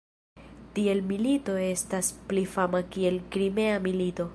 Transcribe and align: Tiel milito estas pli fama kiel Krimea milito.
Tiel 0.77 1.03
milito 1.11 1.59
estas 1.67 2.11
pli 2.33 2.47
fama 2.57 2.83
kiel 2.97 3.25
Krimea 3.37 3.81
milito. 3.89 4.29